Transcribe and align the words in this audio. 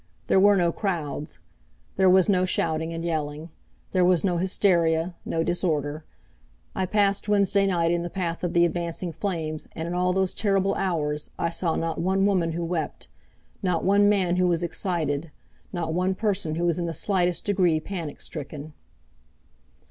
There 0.25 0.39
were 0.39 0.55
no 0.57 0.71
crowds. 0.71 1.37
There 1.95 2.09
was 2.09 2.27
no 2.27 2.43
shouting 2.43 2.91
and 2.91 3.05
yelling. 3.05 3.51
There 3.91 4.03
was 4.03 4.23
no 4.23 4.37
hysteria, 4.37 5.13
no 5.25 5.43
disorder. 5.43 6.05
I 6.75 6.87
passed 6.87 7.29
Wednesday 7.29 7.67
night 7.67 7.91
in 7.91 8.01
the 8.01 8.09
path 8.09 8.43
of 8.43 8.53
the 8.53 8.65
advancing 8.65 9.11
flames, 9.11 9.67
and 9.75 9.87
in 9.87 9.93
all 9.93 10.11
those 10.11 10.33
terrible 10.33 10.73
hours 10.73 11.29
I 11.37 11.51
saw 11.51 11.75
not 11.75 12.01
one 12.01 12.25
woman 12.25 12.53
who 12.53 12.65
wept, 12.65 13.09
not 13.61 13.83
one 13.83 14.09
man 14.09 14.37
who 14.37 14.47
was 14.47 14.63
excited, 14.63 15.29
not 15.71 15.93
one 15.93 16.15
person 16.15 16.55
who 16.55 16.65
was 16.65 16.79
in 16.79 16.87
the 16.87 16.95
slightest 16.95 17.45
degree 17.45 17.79
panic 17.79 18.21
stricken. 18.21 18.73